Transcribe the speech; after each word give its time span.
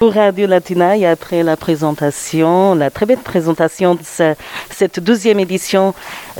Pour 0.00 0.14
Radio 0.14 0.46
Latina, 0.46 0.92
après 1.10 1.42
la 1.42 1.58
présentation, 1.58 2.74
la 2.74 2.88
très 2.90 3.04
belle 3.04 3.18
présentation 3.18 3.94
de 3.96 4.00
ce- 4.02 4.34
cette 4.70 4.98
douzième 4.98 5.38
édition 5.40 5.92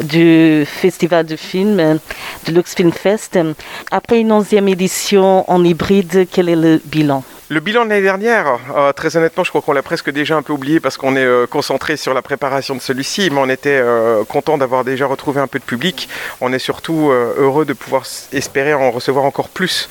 du 0.03 0.65
Festival 0.67 1.27
de 1.27 1.37
film, 1.37 1.77
de 1.77 2.53
Lux 2.53 2.75
Film 2.75 2.91
Fest, 2.91 3.39
après 3.91 4.21
une 4.23 4.33
onzième 4.33 4.67
édition 4.67 5.45
en 5.47 5.63
hybride, 5.63 6.27
quel 6.33 6.49
est 6.49 6.57
le 6.57 6.81
bilan? 6.87 7.23
Le 7.53 7.59
bilan 7.59 7.85
de 7.85 7.91
l'année 7.91 8.03
dernière, 8.03 8.61
euh, 8.77 8.93
très 8.93 9.17
honnêtement, 9.17 9.43
je 9.43 9.49
crois 9.49 9.61
qu'on 9.61 9.73
l'a 9.73 9.83
presque 9.83 10.09
déjà 10.09 10.37
un 10.37 10.43
peu 10.43 10.53
oublié 10.53 10.79
parce 10.79 10.97
qu'on 10.97 11.17
est 11.17 11.25
euh, 11.25 11.49
concentré 11.49 11.97
sur 11.97 12.15
la 12.15 12.23
préparation 12.23 12.77
de 12.77 12.81
celui-ci, 12.81 13.29
mais 13.33 13.41
on 13.41 13.49
était 13.49 13.71
euh, 13.83 14.23
content 14.23 14.57
d'avoir 14.57 14.85
déjà 14.85 15.07
retrouvé 15.07 15.41
un 15.41 15.49
peu 15.49 15.59
de 15.59 15.65
public. 15.65 16.09
On 16.41 16.53
est 16.53 16.61
surtout 16.61 17.11
heureux 17.11 17.65
de 17.65 17.73
pouvoir 17.73 18.05
espérer 18.33 18.73
en 18.73 18.93
recevoir 18.93 19.25
encore 19.25 19.49
plus 19.49 19.89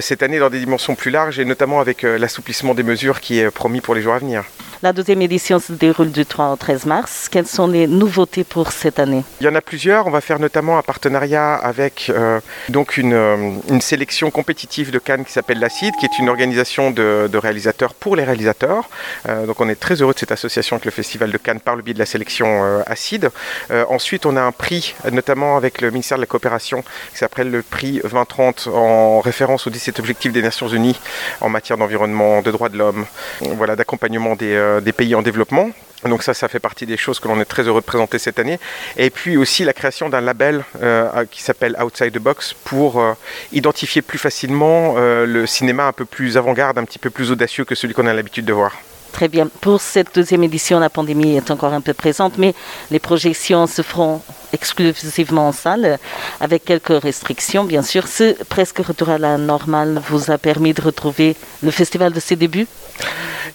cette 0.00 0.22
année 0.22 0.38
dans 0.38 0.50
des 0.50 0.58
dimensions 0.58 0.94
plus 0.94 1.10
larges 1.10 1.38
et 1.38 1.46
notamment 1.46 1.80
avec 1.80 2.02
l'assouplissement 2.02 2.74
des 2.74 2.82
mesures 2.82 3.20
qui 3.20 3.38
est 3.38 3.50
promis 3.50 3.80
pour 3.80 3.94
les 3.94 4.02
jours 4.02 4.12
à 4.12 4.18
venir. 4.18 4.44
La 4.82 4.94
deuxième 4.94 5.20
édition 5.20 5.58
se 5.58 5.74
déroule 5.74 6.10
du 6.10 6.24
3 6.24 6.52
au 6.52 6.56
13 6.56 6.86
mars. 6.86 7.28
Quelles 7.30 7.46
sont 7.46 7.66
les 7.66 7.86
nouveautés 7.86 8.44
pour 8.44 8.72
cette 8.72 8.98
année? 8.98 9.24
Il 9.42 9.44
y 9.44 9.48
en 9.50 9.54
a 9.54 9.60
plusieurs. 9.60 10.06
On 10.06 10.10
va 10.10 10.22
faire 10.22 10.38
notamment 10.38 10.78
un 10.78 10.82
partenariat 10.82 11.54
avec 11.54 12.06
euh, 12.08 12.40
donc 12.70 12.96
une, 12.96 13.12
euh, 13.12 13.50
une 13.68 13.82
sélection 13.82 14.30
compétitive 14.30 14.90
de 14.90 14.98
Cannes 14.98 15.26
qui 15.26 15.32
s'appelle 15.32 15.58
l'Acide, 15.58 15.92
qui 16.00 16.06
est 16.06 16.18
une 16.18 16.30
organisation 16.30 16.90
de, 16.92 17.28
réalisateurs 17.34 17.92
pour 17.92 18.16
les 18.16 18.24
réalisateurs. 18.24 18.88
Euh, 19.28 19.44
donc 19.44 19.60
on 19.60 19.68
est 19.68 19.78
très 19.78 20.00
heureux 20.00 20.14
de 20.14 20.18
cette 20.18 20.32
association 20.32 20.76
avec 20.76 20.86
le 20.86 20.92
Festival 20.92 21.30
de 21.30 21.36
Cannes 21.36 21.60
par 21.60 21.76
le 21.76 21.82
biais 21.82 21.92
de 21.92 21.98
la 21.98 22.06
sélection. 22.06 22.46
Euh, 22.64 23.84
ensuite, 23.90 24.24
on 24.24 24.34
a 24.34 24.40
un 24.40 24.52
prix, 24.52 24.94
notamment 25.12 25.58
avec 25.58 25.82
le 25.82 25.90
ministère 25.90 26.16
de 26.16 26.22
la 26.22 26.26
Coopération, 26.26 26.82
qui 27.12 27.18
s'appelle 27.18 27.50
le 27.50 27.60
prix 27.60 28.00
2030 28.02 28.68
en 28.72 29.20
référence 29.20 29.66
aux 29.66 29.70
17 29.70 29.98
objectifs 29.98 30.32
des 30.32 30.42
Nations 30.42 30.68
Unies 30.68 30.98
en 31.42 31.50
matière 31.50 31.76
d'environnement, 31.76 32.40
de 32.40 32.50
droits 32.50 32.70
de 32.70 32.78
l'homme, 32.78 33.04
voilà, 33.42 33.76
d'accompagnement 33.76 34.36
des, 34.36 34.56
des 34.80 34.92
pays 34.92 35.14
en 35.14 35.22
développement. 35.22 35.70
Donc 36.08 36.22
ça, 36.22 36.32
ça 36.32 36.48
fait 36.48 36.60
partie 36.60 36.86
des 36.86 36.96
choses 36.96 37.20
que 37.20 37.28
l'on 37.28 37.40
est 37.40 37.44
très 37.44 37.62
heureux 37.62 37.80
de 37.80 37.86
présenter 37.86 38.18
cette 38.18 38.38
année. 38.38 38.58
Et 38.96 39.10
puis 39.10 39.36
aussi 39.36 39.64
la 39.64 39.72
création 39.72 40.08
d'un 40.08 40.20
label 40.20 40.64
euh, 40.82 41.24
qui 41.30 41.42
s'appelle 41.42 41.76
Outside 41.82 42.12
the 42.12 42.18
Box 42.18 42.54
pour 42.64 43.00
euh, 43.00 43.12
identifier 43.52 44.00
plus 44.00 44.18
facilement 44.18 44.94
euh, 44.96 45.26
le 45.26 45.46
cinéma 45.46 45.86
un 45.86 45.92
peu 45.92 46.04
plus 46.04 46.36
avant-garde, 46.36 46.78
un 46.78 46.84
petit 46.84 46.98
peu 46.98 47.10
plus 47.10 47.30
audacieux 47.30 47.64
que 47.64 47.74
celui 47.74 47.92
qu'on 47.92 48.06
a 48.06 48.14
l'habitude 48.14 48.46
de 48.46 48.52
voir. 48.52 48.72
Très 49.12 49.28
bien. 49.28 49.48
Pour 49.60 49.80
cette 49.80 50.14
deuxième 50.14 50.44
édition, 50.44 50.78
la 50.78 50.88
pandémie 50.88 51.36
est 51.36 51.50
encore 51.50 51.74
un 51.74 51.80
peu 51.80 51.92
présente, 51.92 52.38
mais 52.38 52.54
les 52.92 53.00
projections 53.00 53.66
se 53.66 53.82
feront 53.82 54.22
exclusivement 54.52 55.48
en 55.48 55.52
salle, 55.52 55.98
avec 56.40 56.64
quelques 56.64 57.02
restrictions, 57.02 57.64
bien 57.64 57.82
sûr. 57.82 58.06
Ce 58.06 58.40
presque 58.44 58.78
retour 58.78 59.08
à 59.10 59.18
la 59.18 59.36
normale 59.36 60.00
vous 60.08 60.30
a 60.30 60.38
permis 60.38 60.74
de 60.74 60.80
retrouver 60.80 61.34
le 61.62 61.72
festival 61.72 62.12
de 62.12 62.20
ses 62.20 62.36
débuts? 62.36 62.68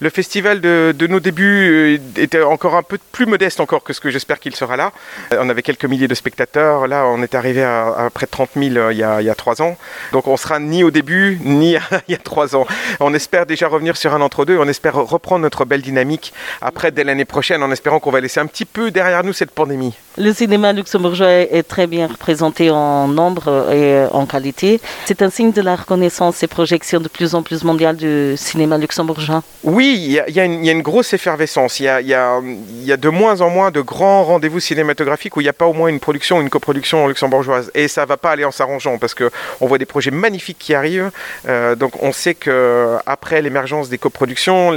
Le 0.01 0.09
festival 0.09 0.61
de, 0.61 0.93
de 0.97 1.07
nos 1.07 1.19
débuts 1.19 1.97
euh, 1.97 2.21
était 2.21 2.41
encore 2.41 2.75
un 2.75 2.83
peu 2.83 2.97
plus 3.11 3.25
modeste 3.25 3.59
encore 3.59 3.83
que 3.83 3.93
ce 3.93 3.99
que 3.99 4.09
j'espère 4.09 4.39
qu'il 4.39 4.55
sera 4.55 4.75
là. 4.75 4.91
Euh, 5.33 5.38
On 5.41 5.49
avait 5.49 5.61
quelques 5.61 5.85
milliers 5.85 6.07
de 6.07 6.15
spectateurs. 6.15 6.88
Là, 6.88 7.05
on 7.07 7.21
est 7.23 7.35
arrivé 7.35 7.63
à, 7.63 7.88
à 8.05 8.09
près 8.09 8.25
de 8.25 8.31
30 8.31 8.49
000 8.55 8.75
euh, 8.75 8.91
il 8.93 8.97
y, 8.97 9.03
a, 9.03 9.21
il 9.21 9.27
y 9.27 9.29
a 9.29 9.35
trois 9.35 9.61
ans. 9.61 9.78
Donc 10.11 10.28
on 10.28 10.38
sera 10.38 10.59
ni 10.59 10.84
au 10.84 10.91
début, 10.91 11.39
ni 11.45 11.78
il 12.07 12.11
y 12.11 12.16
a 12.16 12.17
trois 12.17 12.55
ans. 12.55 12.66
On 13.00 13.13
espère 13.13 13.45
déjà 13.45 13.67
revenir 13.67 13.97
sur 13.97 14.13
un 14.13 14.22
entre-deux. 14.22 14.57
On 14.57 14.67
espère 14.67 14.95
reprendre 14.95 15.41
notre 15.41 15.66
belle 15.66 15.81
dynamique 15.81 16.34
après, 16.61 16.91
dès 16.91 17.03
l'année 17.03 17.25
prochaine, 17.25 17.63
en 17.63 17.72
espérant 17.72 18.00
qu'on 18.00 18.11
va 18.11 18.19
laisser 18.22 18.39
un 18.39 18.47
petit 18.47 18.66
peu 18.66 18.91
derrière 18.91 19.23
nous 19.23 19.34
cette 19.34 19.51
pandémie. 19.51 19.94
Le 20.17 20.34
cinéma 20.34 20.72
luxembourgeois 20.73 21.29
est 21.29 21.63
très 21.67 21.88
bien 21.88 22.07
représenté 22.07 22.69
en 22.72 23.07
nombre 23.07 23.72
et 23.72 24.05
en 24.11 24.25
qualité. 24.25 24.79
C'est 25.05 25.22
un 25.22 25.29
signe 25.29 25.51
de 25.51 25.61
la 25.61 25.75
reconnaissance 25.75 26.41
et 26.44 26.47
projection 26.47 27.00
de 27.01 27.09
plus 27.09 27.35
en 27.35 27.44
plus 27.44 27.63
mondiale 27.63 27.97
du 27.97 28.35
cinéma 28.38 28.78
luxembourgeois. 28.78 29.44
Oui, 29.63 29.84
il 29.94 30.12
y, 30.12 30.19
a- 30.19 30.28
il 30.28 30.35
y 30.35 30.40
a 30.40 30.44
une- 30.46 30.81
grosse 30.81 31.13
effervescence. 31.13 31.79
Il 31.79 31.85
y 31.85 32.13
a, 32.13 32.41
de 32.97 33.09
moins 33.09 33.41
en 33.41 33.50
moins 33.50 33.72
de 33.72 33.81
grands 33.81 34.23
rendez-vous 34.23 34.59
cinématographiques 34.59 35.35
où 35.38 35.41
il 35.41 35.46
n'y 35.46 35.50
a 35.50 35.53
pas 35.53 35.66
au 35.66 35.73
moins 35.73 35.88
une 35.90 36.00
production, 36.00 36.41
une 36.41 36.50
coproduction 36.50 37.07
luxembourgeoise. 37.07 37.72
Et 37.73 37.88
ça 37.88 38.06
va 38.06 38.18
pas 38.18 38.31
aller 38.31 38.46
en 38.46 38.51
s'arrangeant 38.51 38.97
parce 38.97 39.13
que 39.13 39.31
on 39.62 39.68
voit 39.68 39.78
des 39.78 39.85
projets 39.85 40.12
magnifiques 40.12 40.57
qui 40.59 40.73
arrivent. 40.75 41.12
Euh, 41.47 41.75
donc 41.75 42.01
on 42.03 42.12
sait 42.12 42.34
que 42.35 42.97
après 43.06 43.41
l'émergence 43.41 43.90
des 43.90 43.97
coproductions, 43.97 44.73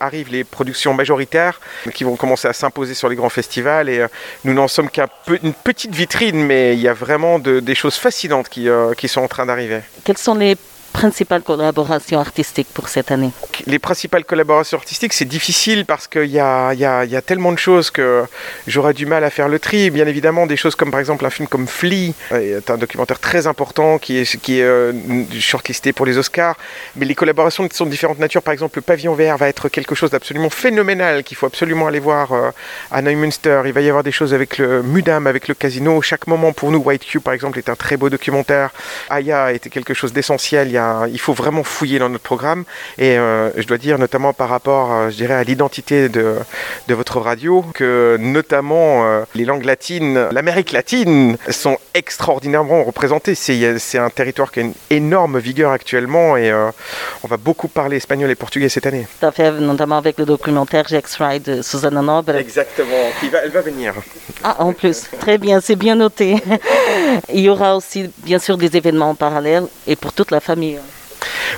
arrivent 0.00 0.30
les 0.30 0.44
productions 0.44 0.94
majoritaires 0.94 1.60
qui 1.94 2.04
vont 2.04 2.16
commencer 2.16 2.48
à 2.48 2.52
s'imposer 2.52 2.94
sur 2.94 3.08
les 3.08 3.16
grands 3.16 3.28
festivals. 3.30 3.88
Et 3.88 3.98
euh, 4.00 4.08
nous 4.44 4.54
n'en 4.54 4.68
sommes 4.68 4.90
qu'une 4.90 5.52
petite 5.64 5.94
vitrine, 5.94 6.44
mais 6.44 6.74
il 6.74 6.80
y 6.80 6.88
a 6.88 6.94
vraiment 6.94 7.38
de- 7.38 7.60
des 7.60 7.74
choses 7.74 7.96
fascinantes 7.96 8.48
qui, 8.48 8.68
euh, 8.68 8.94
qui 8.94 9.08
sont 9.08 9.20
en 9.22 9.28
train 9.28 9.46
d'arriver. 9.46 9.80
Quelles 10.04 10.18
sont 10.18 10.34
les 10.34 10.56
principales 10.92 11.42
collaborations 11.42 12.20
artistiques 12.20 12.68
pour 12.72 12.88
cette 12.88 13.10
année 13.10 13.32
les 13.66 13.78
principales 13.78 14.24
collaborations 14.24 14.78
artistiques, 14.78 15.12
c'est 15.12 15.24
difficile 15.24 15.84
parce 15.84 16.06
qu'il 16.08 16.24
y 16.24 16.32
y, 16.32 16.40
a, 16.40 17.22
tellement 17.24 17.52
de 17.52 17.58
choses 17.58 17.90
que 17.90 18.24
j'aurais 18.66 18.94
du 18.94 19.06
mal 19.06 19.24
à 19.24 19.30
faire 19.30 19.48
le 19.48 19.58
tri. 19.58 19.90
Bien 19.90 20.06
évidemment, 20.06 20.46
des 20.46 20.56
choses 20.56 20.74
comme 20.74 20.90
par 20.90 21.00
exemple 21.00 21.24
un 21.24 21.30
film 21.30 21.48
comme 21.48 21.66
Flea, 21.66 22.14
est 22.32 22.70
un 22.70 22.78
documentaire 22.78 23.18
très 23.18 23.46
important 23.46 23.98
qui 23.98 24.18
est, 24.18 24.36
qui 24.40 24.60
euh, 24.62 24.92
shortlisté 25.38 25.92
pour 25.92 26.06
les 26.06 26.18
Oscars. 26.18 26.56
Mais 26.96 27.06
les 27.06 27.14
collaborations 27.14 27.68
sont 27.72 27.86
de 27.86 27.90
différentes 27.90 28.18
natures. 28.18 28.42
Par 28.42 28.52
exemple, 28.52 28.78
le 28.78 28.82
Pavillon 28.82 29.14
Vert 29.14 29.36
va 29.36 29.48
être 29.48 29.68
quelque 29.68 29.94
chose 29.94 30.10
d'absolument 30.10 30.50
phénoménal 30.50 31.22
qu'il 31.22 31.36
faut 31.36 31.46
absolument 31.46 31.86
aller 31.86 32.00
voir 32.00 32.32
euh, 32.32 32.50
à 32.90 33.02
Neumünster. 33.02 33.62
Il 33.66 33.72
va 33.72 33.80
y 33.80 33.88
avoir 33.88 34.02
des 34.02 34.12
choses 34.12 34.34
avec 34.34 34.58
le 34.58 34.82
Mudam, 34.82 35.26
avec 35.26 35.48
le 35.48 35.54
casino. 35.54 36.02
Chaque 36.02 36.26
moment 36.26 36.52
pour 36.52 36.70
nous, 36.70 36.78
White 36.78 37.04
Cube 37.04 37.22
par 37.22 37.34
exemple, 37.34 37.58
est 37.58 37.68
un 37.68 37.76
très 37.76 37.96
beau 37.96 38.10
documentaire. 38.10 38.70
Aya 39.10 39.52
était 39.52 39.70
quelque 39.70 39.94
chose 39.94 40.12
d'essentiel. 40.12 40.68
Il, 40.68 40.72
y 40.72 40.78
a- 40.78 40.81
il 41.10 41.18
faut 41.18 41.32
vraiment 41.32 41.64
fouiller 41.64 41.98
dans 41.98 42.08
notre 42.08 42.24
programme. 42.24 42.64
Et 42.98 43.18
euh, 43.18 43.50
je 43.56 43.66
dois 43.66 43.78
dire, 43.78 43.98
notamment 43.98 44.32
par 44.32 44.48
rapport, 44.48 44.92
euh, 44.92 45.10
je 45.10 45.16
dirais, 45.16 45.34
à 45.34 45.44
l'identité 45.44 46.08
de, 46.08 46.36
de 46.88 46.94
votre 46.94 47.20
radio, 47.20 47.64
que 47.74 48.16
notamment 48.20 49.04
euh, 49.04 49.24
les 49.34 49.44
langues 49.44 49.64
latines, 49.64 50.28
l'Amérique 50.30 50.72
latine, 50.72 51.36
sont 51.50 51.78
extraordinairement 51.94 52.84
représentées. 52.84 53.34
C'est 53.34 53.98
un 53.98 54.10
territoire 54.10 54.50
qui 54.50 54.60
a 54.60 54.62
une 54.62 54.74
énorme 54.90 55.38
vigueur 55.38 55.72
actuellement 55.72 56.36
et 56.36 56.50
euh, 56.50 56.70
on 57.22 57.28
va 57.28 57.36
beaucoup 57.36 57.68
parler 57.68 57.96
espagnol 57.96 58.30
et 58.30 58.34
portugais 58.34 58.68
cette 58.68 58.86
année. 58.86 59.06
Tout 59.20 59.26
à 59.26 59.32
fait, 59.32 59.50
notamment 59.52 59.98
avec 59.98 60.18
le 60.18 60.24
documentaire 60.24 60.86
Jack's 60.88 61.16
Ride 61.16 61.42
de 61.42 61.62
Susanna 61.62 62.02
Noble. 62.02 62.36
Exactement, 62.36 63.10
va, 63.30 63.38
elle 63.44 63.50
va 63.50 63.60
venir. 63.60 63.94
Ah, 64.42 64.56
en 64.60 64.72
plus, 64.72 65.04
très 65.20 65.38
bien, 65.38 65.60
c'est 65.60 65.76
bien 65.76 65.94
noté. 65.94 66.36
Il 67.32 67.40
y 67.40 67.48
aura 67.48 67.76
aussi, 67.76 68.10
bien 68.18 68.38
sûr, 68.38 68.56
des 68.56 68.76
événements 68.76 69.10
en 69.10 69.14
parallèle 69.14 69.66
et 69.86 69.96
pour 69.96 70.12
toute 70.12 70.30
la 70.30 70.40
famille. 70.40 70.71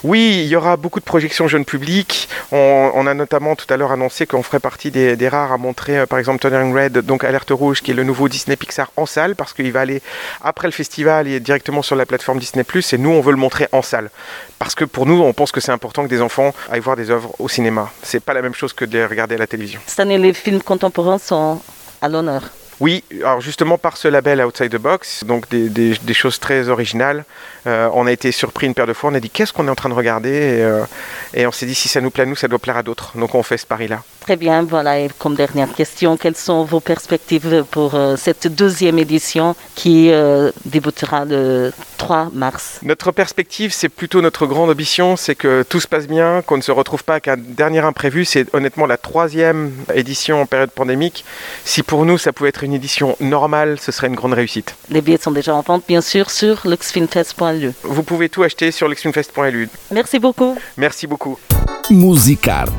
Oui, 0.03 0.43
il 0.45 0.49
y 0.49 0.57
aura 0.57 0.77
beaucoup 0.77 1.01
de 1.01 1.05
projections 1.05 1.49
jeunes 1.49 1.65
publics. 1.65 2.29
On, 2.53 2.91
on 2.95 3.07
a 3.07 3.15
notamment 3.15 3.57
tout 3.57 3.67
à 3.73 3.77
l'heure 3.77 3.93
annoncé 3.93 4.27
qu'on 4.27 4.43
ferait 4.43 4.61
partie 4.61 4.91
des, 4.91 5.17
des 5.17 5.29
rares 5.29 5.53
à 5.53 5.57
montrer, 5.57 6.01
euh, 6.01 6.07
par 6.07 6.19
exemple, 6.19 6.41
Turning 6.41 6.75
Red, 6.75 6.99
donc 6.99 7.25
Alerte 7.25 7.51
Rouge, 7.51 7.81
qui 7.81 7.93
est 7.93 7.95
le 7.95 8.05
nouveau 8.05 8.29
Disney 8.29 8.57
Pixar 8.57 8.91
en 8.97 9.07
salle, 9.07 9.35
parce 9.37 9.53
qu'il 9.55 9.71
va 9.73 9.81
aller 9.81 10.03
après 10.43 10.69
le 10.69 10.73
festival 10.73 11.29
et 11.29 11.41
directement 11.41 11.83
sur 11.83 11.97
la 11.97 12.07
plateforme 12.07 12.39
Disney+. 12.39 12.65
Et 12.93 12.99
nous, 12.99 13.11
on 13.11 13.21
veut 13.21 13.31
le 13.31 13.39
montrer 13.39 13.69
en 13.73 13.83
salle, 13.83 14.11
parce 14.59 14.75
que 14.75 14.85
pour 14.85 15.07
nous, 15.07 15.21
on 15.23 15.33
pense 15.33 15.53
que 15.53 15.61
c'est 15.61 15.73
important 15.73 16.03
que 16.03 16.09
des 16.09 16.21
enfants 16.21 16.53
aillent 16.71 16.81
voir 16.81 16.97
des 16.97 17.11
œuvres 17.11 17.35
au 17.39 17.49
cinéma. 17.49 17.91
C'est 18.03 18.21
pas 18.23 18.35
la 18.35 18.43
même 18.43 18.55
chose 18.55 18.73
que 18.73 18.85
de 18.85 18.99
les 18.99 19.07
regarder 19.07 19.37
à 19.37 19.39
la 19.39 19.47
télévision. 19.47 19.81
Cette 19.87 20.01
année, 20.01 20.19
les 20.19 20.35
films 20.35 20.61
contemporains 20.63 21.19
sont 21.19 21.63
à 22.03 22.09
l'honneur. 22.09 22.43
Oui, 22.81 23.05
alors 23.23 23.41
justement 23.41 23.79
par 23.79 23.97
ce 23.97 24.09
label 24.09 24.41
Outside 24.45 24.71
the 24.71 24.77
Box, 24.81 25.25
donc 25.25 25.49
des, 25.49 25.69
des- 25.69 25.97
des 26.03 26.15
choses 26.15 26.39
très 26.41 26.69
originales, 26.69 27.25
euh, 27.67 27.89
on 27.95 28.07
a 28.07 28.13
été 28.13 28.33
surpris 28.33 28.67
une 28.67 28.75
paire 28.75 28.87
de 28.87 28.93
fois, 28.93 29.11
on 29.11 29.15
a 29.15 29.21
dit 29.21 29.31
qu'est-ce 29.31 29.53
qu'on 29.53 29.67
est 29.69 29.71
en 29.71 29.75
train 29.77 29.89
de 29.89 29.95
regarder 29.95 30.31
et, 30.31 30.63
euh, 30.63 30.85
et 31.35 31.47
on 31.47 31.53
s'est 31.53 31.67
dit 31.67 31.75
si 31.75 31.89
ça 31.89 32.01
nous 32.01 32.11
plaît 32.11 32.25
à 32.25 32.27
nous, 32.27 32.37
ça 32.37 32.49
doit 32.49 32.59
plaire 32.59 32.77
à 32.77 32.83
d'autres. 32.83 33.13
Donc 33.17 33.35
on 33.35 33.43
fait 33.43 33.59
ce 33.59 33.67
pari-là. 33.67 34.03
Très 34.21 34.37
bien, 34.37 34.63
voilà, 34.63 34.99
et 35.01 35.11
comme 35.19 35.35
dernière 35.35 35.73
question, 35.75 36.17
quelles 36.17 36.37
sont 36.37 36.65
vos 36.65 36.81
perspectives 36.81 37.65
pour 37.71 37.95
euh, 37.95 38.17
cette 38.17 38.47
deuxième 38.49 38.99
édition 38.99 39.55
qui 39.75 40.11
débutera 40.65 41.25
le 41.25 41.73
3 41.99 42.31
mars? 42.33 42.81
Notre 42.83 43.13
perspective, 43.13 43.73
c'est 43.73 43.89
plutôt 43.89 44.21
notre 44.23 44.47
grande 44.47 44.71
ambition, 44.71 45.17
c'est 45.17 45.35
que 45.35 45.63
tout 45.63 45.79
se 45.81 45.87
passe 45.87 46.07
bien, 46.07 46.43
qu'on 46.43 46.57
ne 46.57 46.63
se 46.63 46.73
retrouve 46.73 47.05
pas 47.05 47.21
qu'un 47.21 47.37
dernier 47.37 47.81
imprévu. 47.81 48.25
C'est 48.25 48.53
honnêtement 48.55 48.87
la 48.87 48.97
troisième 48.97 49.73
édition 49.95 50.41
en 50.41 50.47
période 50.47 50.71
pandémique. 50.71 51.25
Si 51.65 51.83
pour 51.83 52.05
nous 52.07 52.19
ça 52.19 52.33
pouvait 52.33 52.49
être 52.49 52.64
une 52.65 52.75
édition 52.75 53.17
normale, 53.21 53.79
ce 53.81 53.93
serait 53.93 54.09
une 54.09 54.15
grande 54.15 54.35
réussite. 54.35 54.75
Les 54.91 55.01
billets 55.01 55.19
sont 55.19 55.31
déjà 55.31 55.55
en 55.55 55.61
vente, 55.61 55.85
bien 55.87 56.01
sûr, 56.01 56.31
sur 56.31 56.67
luxfilmfest.lu. 56.67 57.73
Vous 57.83 58.03
pouvez 58.03 58.29
tout 58.29 58.43
acheter 58.43 58.71
sur 58.71 58.89
lexfinfest.lu. 58.89 59.69
Merci 59.91 60.19
beaucoup. 60.19 60.57
Merci 60.77 61.07
beaucoup. 61.07 61.39
Musicarte 61.91 62.73